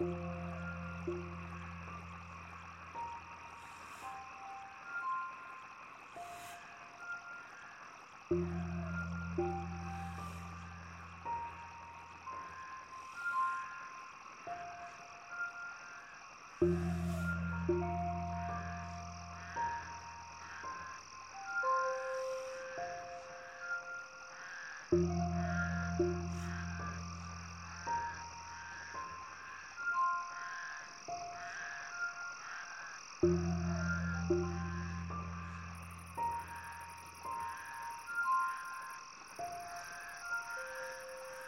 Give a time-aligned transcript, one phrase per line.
[0.00, 0.16] thank
[8.30, 8.59] you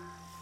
[0.00, 0.39] Bye.